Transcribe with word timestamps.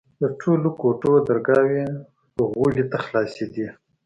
د 0.21 0.23
ټولو 0.41 0.69
کوټو 0.81 1.11
درگاوې 1.27 1.85
غولي 2.57 2.83
ته 2.91 2.97
خلاصېدې. 3.05 3.67